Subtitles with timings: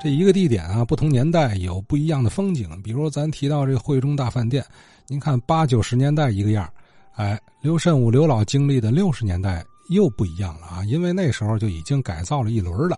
[0.00, 2.70] 这一个地点啊，不同年代有不一样的风景。
[2.82, 4.64] 比如咱提到这个汇中大饭店，
[5.08, 6.70] 您看八九十年代一个样
[7.14, 12.96] 哎，刘慎武刘老经历的六十年代又不一样了啊，因为那时候就已经改造了一轮了。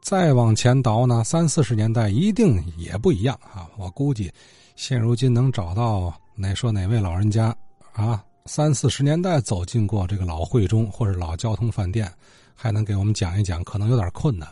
[0.00, 3.68] 再往前倒呢，三四十年代一定也不一样啊。
[3.76, 4.32] 我估计，
[4.74, 7.54] 现如今能找到哪说哪位老人家
[7.92, 12.10] 啊，三四十年代走进过这个老汇中或者老交通饭店，
[12.56, 14.48] 还能给我们讲一讲，可能有点困难。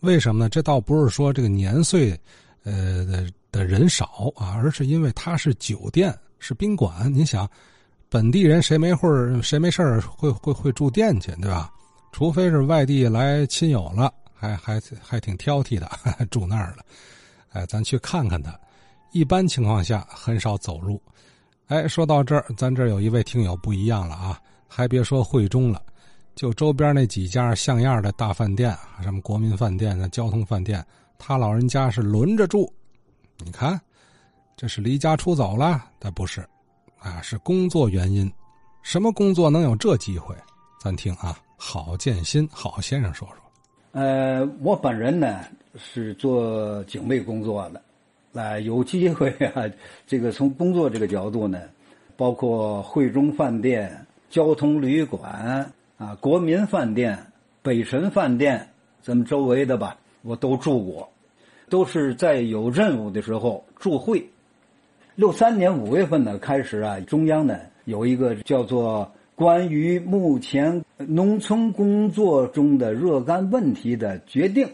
[0.00, 0.48] 为什么呢？
[0.48, 2.18] 这倒不是说这个年岁，
[2.64, 7.12] 呃的的人少啊，而是因为它是酒店，是宾馆。
[7.12, 7.48] 你想，
[8.08, 11.72] 本地人谁没会儿谁没事儿会会会住店去，对吧？
[12.12, 15.90] 除非是外地来亲友了，还还还挺挑剔的，
[16.30, 16.84] 住那儿了。
[17.52, 18.58] 哎，咱去看看他。
[19.12, 21.00] 一般情况下很少走入。
[21.68, 24.38] 哎，说到这儿，咱这有一位听友不一样了啊，
[24.68, 25.82] 还别说会中了。
[26.36, 30.84] 就周边那几家像样的大饭店，什么国民饭店啊、交通饭店，
[31.18, 32.70] 他老人家是轮着住。
[33.38, 33.80] 你看，
[34.54, 35.82] 这是离家出走了？
[35.98, 36.46] 但不是，
[36.98, 38.30] 啊，是工作原因。
[38.82, 40.36] 什么工作能有这机会？
[40.78, 43.36] 咱听啊，郝建新郝先生说说。
[43.92, 45.40] 呃，我本人呢
[45.74, 47.82] 是做警卫工作的，
[48.38, 49.64] 啊，有机会啊，
[50.06, 51.62] 这个从工作这个角度呢，
[52.14, 55.72] 包括汇中饭店、交通旅馆。
[55.98, 57.18] 啊，国民饭店、
[57.62, 58.68] 北辰饭店，
[59.00, 61.08] 咱们周围的吧，我都住过，
[61.70, 64.22] 都是在有任务的时候住会。
[65.14, 74.66] 六三年五月份呢，开始啊，中央呢有一个叫做《关于目前农村工作中的若干问题的决定》，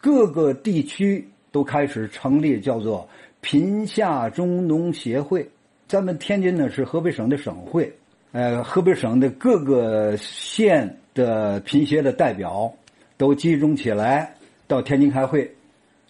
[0.00, 3.08] 各个地区都开始成立叫做
[3.40, 5.50] 贫下中农协会。
[5.88, 7.92] 咱们天津呢是河北省的省会。
[8.32, 12.70] 呃，河北省的各个县的贫协的代表
[13.16, 14.34] 都集中起来
[14.66, 15.50] 到天津开会。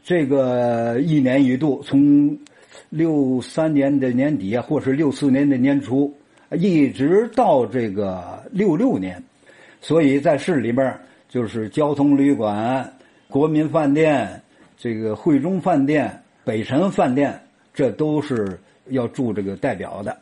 [0.02, 2.36] 这个一年一度，从
[2.90, 6.12] 六三年的年底啊，或是六四年的年初，
[6.52, 9.22] 一直到这个六六年。
[9.80, 10.98] 所以在市里边，
[11.28, 12.92] 就是交通旅馆、
[13.28, 14.42] 国民饭店、
[14.76, 17.38] 这个汇中饭店、北辰饭店，
[17.72, 18.58] 这都是
[18.88, 20.16] 要住这个代表的。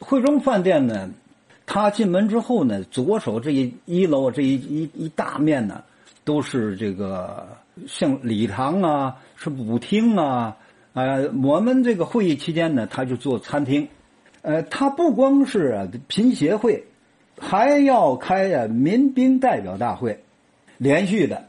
[0.00, 1.10] 汇中饭店呢，
[1.66, 5.82] 他进门之后呢，左手这一一楼这一一一大面呢，
[6.24, 7.48] 都是这个
[7.86, 10.56] 像礼堂啊，是舞厅啊，
[10.92, 13.88] 呃，我们这个会议期间呢，他就做餐厅，
[14.42, 16.84] 呃，他不光是啊贫协会，
[17.38, 20.22] 还要开呀民兵代表大会，
[20.76, 21.44] 连续的，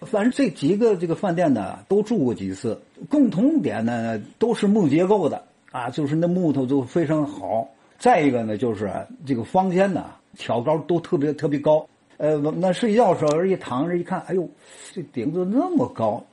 [0.00, 5.44] 反正这几个这个饭店呢，都住过几次，共同点呢都是木结构的。
[5.74, 7.68] 啊，就是那木头都非常好。
[7.98, 8.88] 再一个呢，就是
[9.26, 10.04] 这个房间呢，
[10.38, 11.84] 挑高都特别特别高。
[12.16, 14.48] 呃，那睡觉时候一躺着一看，哎呦，
[14.92, 16.24] 这顶子那么高。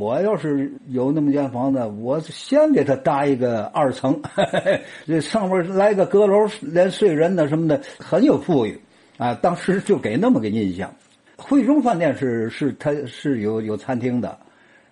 [0.00, 4.20] 我要是有那么间房子，我先给他搭一个二层，
[5.06, 8.76] 这上面来个阁楼，连睡人的什么的，很有富裕。
[9.16, 10.92] 啊，当时就给那么个印象。
[11.36, 14.36] 汇中饭店是是它是有有餐厅的，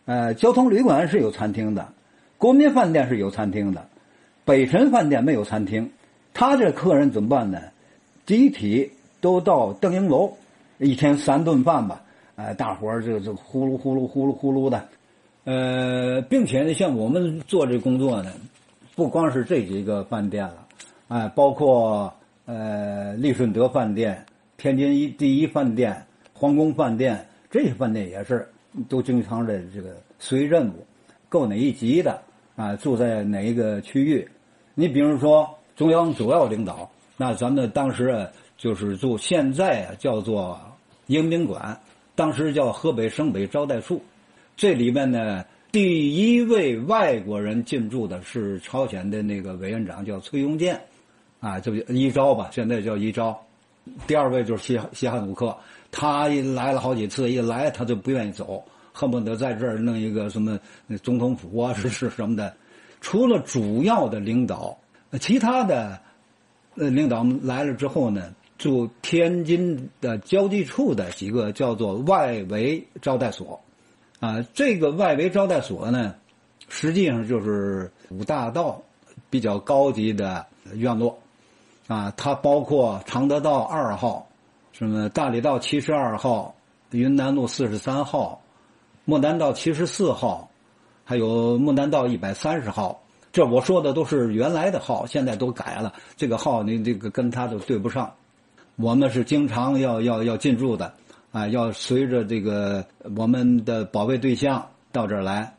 [0.05, 1.89] 呃，交通旅馆是有餐厅的。
[2.41, 3.87] 国民饭店是有餐厅的，
[4.47, 5.87] 北辰饭店没有餐厅。
[6.33, 7.61] 他这客人怎么办呢？
[8.25, 8.91] 集体
[9.21, 10.33] 都到邓英楼，
[10.79, 12.03] 一天三顿饭吧。
[12.37, 14.89] 哎，大伙儿就就呼噜呼噜呼噜呼噜的。
[15.45, 18.33] 呃，并且呢，像我们做这工作呢，
[18.97, 20.67] 不光是这几个饭店了，
[21.09, 22.11] 哎，包括
[22.47, 24.25] 呃利顺德饭店、
[24.57, 25.95] 天津一第一饭店、
[26.33, 28.49] 皇宫饭店这些饭店也是
[28.89, 30.87] 都经常的这个随任务，
[31.29, 32.19] 够哪一级的。
[32.57, 34.29] 啊，住在哪一个区域？
[34.75, 40.59] 你比如说中央主要领导，那咱们当时啊就是住现在啊叫做
[41.07, 41.79] 迎宾馆，
[42.15, 44.03] 当时叫河北省委招待处。
[44.57, 50.79] 这里面呢，第一位外国人进驻的是朝鲜的那个委员长，叫崔庸健，
[51.41, 53.39] 啊，就一招吧，现在叫一招。
[54.07, 55.57] 第二位就是西西汉姆克，
[55.91, 58.63] 他一来了好几次，一来他就不愿意走。
[58.93, 60.59] 恨不得在这儿弄一个什么
[61.03, 62.55] 总统府啊，是是什么的。
[63.01, 64.77] 除了主要的领导，
[65.21, 65.99] 其他的
[66.75, 73.59] 呃领导们来了之后呢，驻天津的交际处的几个叫做外围招待所，
[74.19, 76.15] 啊，这个外围招待所呢，
[76.69, 78.83] 实际上就是五大道
[79.31, 80.45] 比较高级的
[80.75, 81.19] 院落，
[81.87, 84.29] 啊，它包括常德道二号，
[84.73, 86.55] 什么大理道七十二号，
[86.91, 88.43] 云南路四十三号。
[89.11, 90.49] 莫南道七十四号，
[91.05, 93.03] 还有莫南道一百三十号，
[93.33, 95.93] 这我说的都是原来的号，现在都改了。
[96.17, 98.09] 这个号你这个跟他都对不上。
[98.77, 100.95] 我们是经常要要要进驻的，
[101.33, 102.85] 啊，要随着这个
[103.17, 105.53] 我们的保卫对象到这儿来。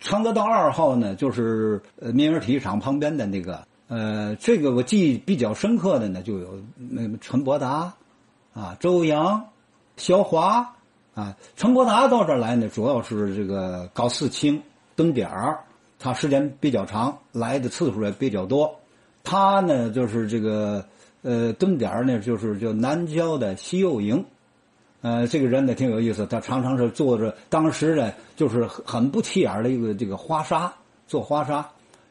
[0.00, 7.90] 常德道二号呢，就是呃民园体育场旁边的那个，呃，这个我记忆比较深刻的呢，就有那个陈伯达，
[8.52, 9.42] 啊，周扬，
[9.96, 10.74] 肖华，
[11.18, 14.62] 啊，陈伯达到这儿来呢，主要是这个搞四清
[14.94, 15.58] 蹲点儿，
[15.98, 18.72] 他时间比较长，来的次数也比较多。
[19.24, 20.84] 他呢，就是这个
[21.22, 24.24] 呃蹲点儿呢，就是叫南郊的西右营。
[25.00, 30.72] 呃，这个人呢挺有意思，他常常是坐着当时呢就是很不起眼的一个这个花纱，
[31.08, 31.68] 做花纱。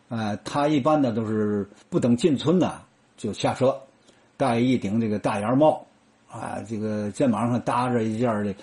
[0.10, 2.82] 呃，他一般呢都是不等进村呢
[3.16, 3.74] 就下车，
[4.36, 5.87] 戴一顶这个大檐帽，
[6.38, 8.54] 啊，这个肩膀上搭着一件的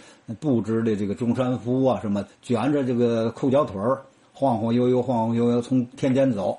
[0.41, 6.59] 布织的这个中山服啊，什么卷着这个裤脚腿儿，晃晃悠悠，晃晃悠悠从天间走，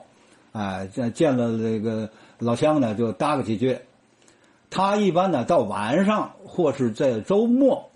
[0.52, 2.10] 哎，见见了这个
[2.40, 3.78] 老乡呢就搭个几句。
[4.70, 7.90] 他一般呢，到晚上或是在周末，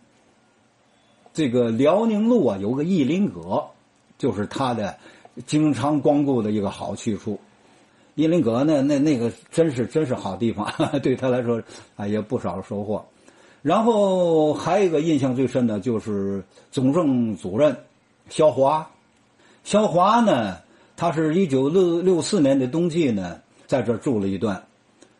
[1.33, 3.65] 这个辽宁路啊有个义林阁，
[4.17, 4.95] 就是他的
[5.45, 7.39] 经常光顾的一个好去处。
[8.19, 10.69] 伊林格呢，那那个真是真是好地方，
[11.01, 11.61] 对他来说
[11.95, 13.03] 啊也不少收获。
[13.61, 17.73] 然后还有一个印象最深的就是总政主任
[18.29, 18.85] 肖华。
[19.63, 20.57] 肖华呢，
[20.97, 24.61] 他是一九六六四年的冬季呢，在这住了一段，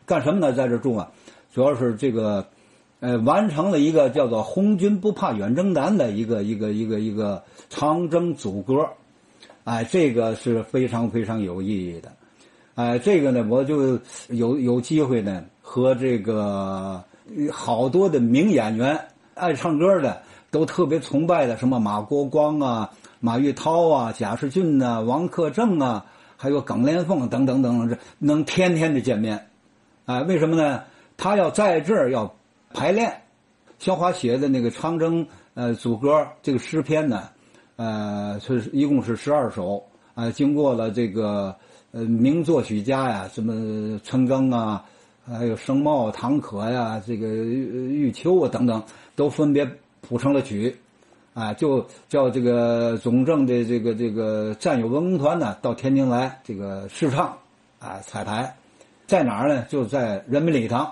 [0.06, 0.52] 干什么呢？
[0.52, 1.10] 在这住啊？
[1.54, 2.46] 主要是这个，
[3.00, 8.88] 呃，完成了一个叫做“红军不怕远征难”的一个一个一个一个长征组歌，
[9.64, 12.12] 哎，这个是非常非常有意义的，
[12.80, 14.00] 哎，这个呢，我就
[14.30, 17.04] 有有机会呢和这个
[17.52, 18.98] 好多的名演员
[19.34, 22.90] 爱唱歌的都特别崇拜的，什么马国光啊、
[23.20, 26.06] 马玉涛啊、贾世俊呐、王克正啊，
[26.38, 29.46] 还有耿连凤等等等等，这能天天的见面，
[30.06, 30.82] 哎，为什么呢？
[31.18, 32.34] 他要在这儿要
[32.74, 33.14] 排练，
[33.78, 37.28] 肖华写的那个长征呃组歌这个诗篇呢，
[37.76, 39.86] 呃是一共是十二首
[40.16, 41.54] 啊，经过了这个
[41.92, 44.84] 呃名作曲家呀，什么陈庚啊，
[45.26, 48.82] 还有声茂、唐可呀，这个玉玉秋啊等等，
[49.16, 49.70] 都分别
[50.02, 50.76] 谱成了曲，
[51.34, 57.38] 啊，就叫这个总政的这个这个战友文工团呢到天津来这个试唱
[57.80, 58.56] 啊彩排，
[59.08, 59.66] 在哪儿呢？
[59.70, 60.92] 就在人民礼堂。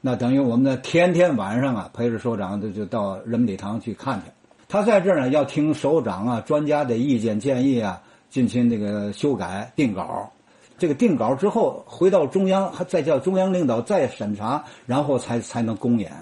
[0.00, 4.26] 那等于我们呢，天天晚上啊，陪着首长就就到人民礼堂去看去。
[4.68, 10.30] 他在这儿呢，要听首长啊、专家的意见建议啊，进行这个修改定稿。
[10.76, 16.12] 这个定稿之后，回到中央，还再叫中央领导再审查，然后才才能公演。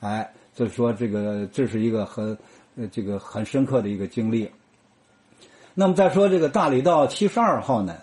[0.00, 2.36] 哎，就是说这个这是一个很
[2.76, 4.50] 呃这个很深刻的一个经历。
[5.72, 7.96] 那么再说这个大理道七十二号呢，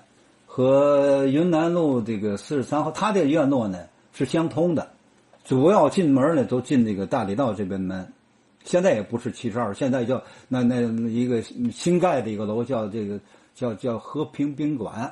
[0.47, 3.77] 和云南路这个四十三号，它的院落呢
[4.13, 4.89] 是相通的。
[5.43, 8.11] 主要进门呢，都进这个大理道这边门。
[8.67, 11.41] 现在也不是七十二，现在叫那那一个
[11.71, 13.17] 新盖的一个楼，叫这个
[13.55, 15.09] 叫叫和平宾馆。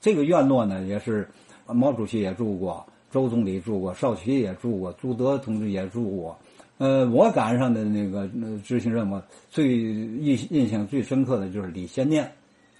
[0.00, 1.28] 这个院落呢，也是
[1.66, 6.36] 毛主席也住过，周总理住过，少奇也住过，朱德同志也住过。
[6.78, 8.28] 呃，我赶上的那个
[8.64, 12.28] 执行任务最印印象最深刻的就是李先念，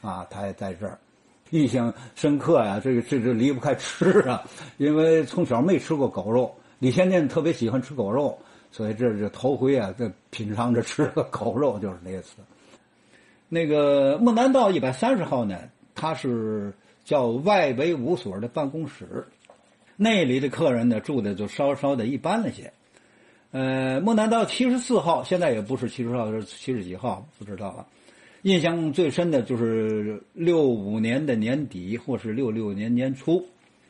[0.00, 0.98] 啊，他也在这儿，
[1.50, 2.80] 印象深刻呀。
[2.82, 4.42] 这个这这离不开吃啊，
[4.78, 6.52] 因为从小没吃过狗肉。
[6.80, 8.38] 李先念特别喜欢吃狗肉，
[8.70, 12.36] 所以这是头回啊，这品尝着吃个狗肉就是那次。
[13.48, 15.58] 那个木南道一百三十号呢，
[15.94, 16.72] 它是
[17.04, 19.26] 叫外围五所的办公室，
[19.96, 22.70] 那里的客人呢住的就稍稍的一般了些。
[23.50, 27.86] 呃，木南道七十四号现在也不是七十号，是七十几号不知道啊。
[28.42, 33.44] 印象最深的就是六五年的年底或是六六年年初，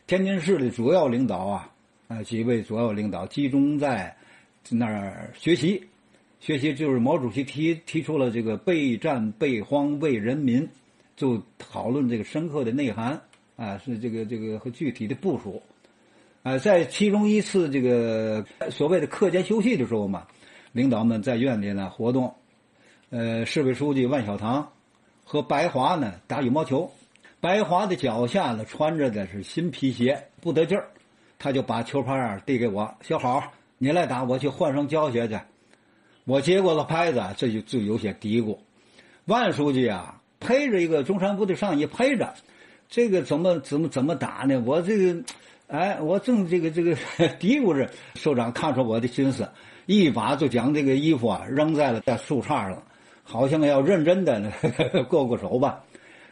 [0.07, 1.71] 天津市的主要领导啊。
[2.07, 4.17] 啊，几位主要领导集中在
[4.75, 5.83] 那儿学习，
[6.41, 10.69] 学习就是毛主席提提出了这个备战备荒为人民，
[11.17, 13.21] 就讨论这个深刻的内涵
[13.57, 15.63] 啊，是这个这个和具体的部署。
[16.43, 20.27] 啊，在其中一次这个所谓的课间休息的时候嘛，
[20.73, 22.33] 领导们在院里呢活动，
[23.11, 24.71] 呃，市委书记万小堂
[25.25, 26.91] 和白华呢打羽毛球，
[27.41, 30.89] 白华的脚下呢穿着的是新皮鞋，不得劲儿。
[31.41, 35.38] 他就把球拍啊递给我，小好，你来打，我去换双胶鞋去。
[36.25, 38.58] 我接过了拍子，这就就有些嘀咕。
[39.26, 42.35] 万书记啊，配着一个中山部的上衣，配着，
[42.88, 44.61] 这个怎么怎么怎么打呢？
[44.66, 45.23] 我这个，
[45.68, 46.97] 哎，我正这个这个
[47.38, 49.49] 嘀咕着，首长看出我的心思，
[49.87, 52.82] 一把就将这个衣服啊扔在了在树杈上，
[53.23, 54.52] 好像要认真的
[55.08, 55.82] 过过手吧。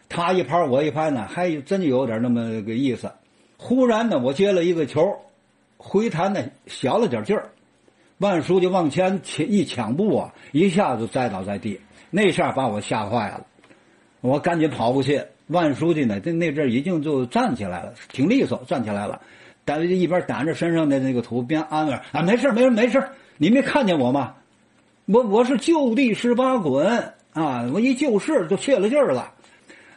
[0.08, 3.10] 他一拍我一拍呢，还真有点那么个意思。
[3.56, 5.02] 忽然呢，我接了一个球，
[5.76, 7.50] 回弹呢小了点劲儿，
[8.18, 11.78] 万书记往前前一抢步啊，一下子栽倒在地，
[12.10, 13.46] 那下把我吓坏了，
[14.22, 15.22] 我赶紧跑过去。
[15.48, 19.20] 万书记呢，那那阵已经就站起来了，挺利索，站起来了，
[19.64, 23.06] 但一边掸着身上的那个土，边安慰啊，没事没事没事
[23.36, 24.34] 你没看见我吗？
[25.04, 29.32] 我我是就地十八滚啊，我一就事就泄了劲儿了，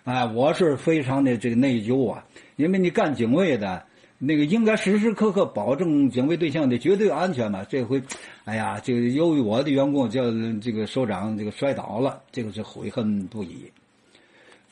[0.04, 2.24] 哎，我是非常的这个内疚啊，
[2.58, 3.82] 因为你干警卫的。
[4.22, 7.66] 那个应该时时刻刻保证警卫对象的绝对安全嘛。
[7.70, 8.04] 这回，
[8.44, 10.24] 哎呀，这个由于我的缘故，叫
[10.62, 13.72] 这个首长这个摔倒了，这个是悔恨不已。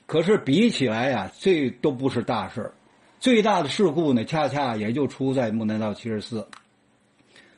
[0.06, 2.70] 可是比起来呀，这都不是大事
[3.22, 6.46] 最大的事故呢，恰恰也就出在木南道七十四，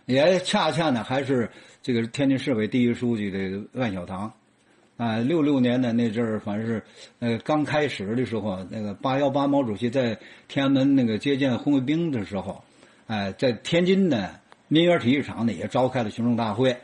[0.05, 1.50] 也恰恰呢还是
[1.81, 4.31] 这个天津市委第一书记的万小堂。
[5.00, 6.84] 啊，六六年的那阵儿，反正是，
[7.20, 12.62] 呃，刚开始的时候，那个八幺八毛主席在天安门那个接见红卫兵的时候，
[13.08, 14.32] 哎，在天津呢，
[14.68, 16.75] 民园体育场呢也召开了群众大会。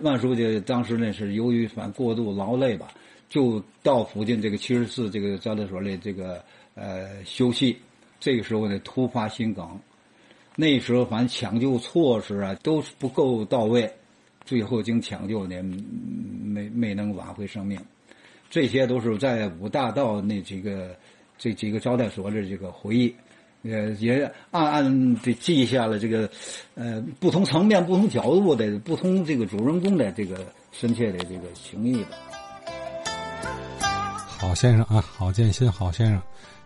[0.00, 2.88] 万书记当时呢是由于反过度劳累吧，
[3.28, 6.42] 就到附近这个七十四这个招待所里这个
[6.74, 7.76] 呃休息。
[8.18, 9.78] 这个时候呢突发心梗，
[10.56, 13.92] 那时候反正抢救措施啊都不够到位。
[14.44, 15.54] 最后经抢救呢，
[16.52, 17.80] 没没能挽回生命，
[18.50, 20.94] 这些都是在五大道那几个
[21.38, 23.14] 这几个招待所的这个回忆，
[23.62, 26.28] 呃，也暗暗的记下了这个
[26.74, 32.10] 呃不同层面、不同角度的不同这个主人公的这个深切的这个情谊吧。
[34.26, 36.20] 好先生啊，郝建新好先生，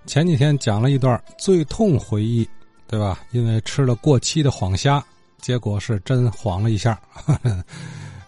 [0.07, 2.49] 前几天讲了一段最痛回忆，
[2.89, 3.21] 对吧？
[3.31, 5.03] 因为吃了过期的黄虾。
[5.39, 6.99] 结果是真晃了一下，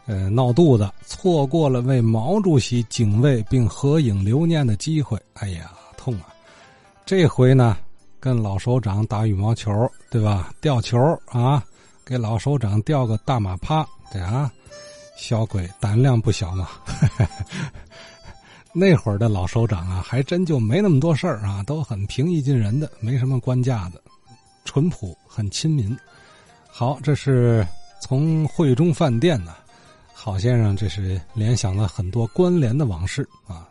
[0.08, 5.20] 呃，闹肚子，错过了为毛主席警卫并合影留念的机会。
[5.34, 6.32] 哎呀，痛啊！
[7.04, 7.76] 这回呢，
[8.18, 9.70] 跟老首长打羽毛球，
[10.10, 10.50] 对吧？
[10.62, 11.62] 吊球啊，
[12.06, 14.50] 给老首长吊个大马趴，对啊，
[15.18, 16.66] 小鬼胆量不小嘛。
[18.72, 24.02] 那会儿的老首长啊，还真就没那么多事儿啊，都很平易近人的，没什么官架子，
[24.64, 25.94] 淳朴，很亲民。
[26.66, 27.66] 好，这是
[28.00, 29.54] 从会中饭店呢，
[30.20, 33.64] 郝先生这是联想了很多关联的往事啊。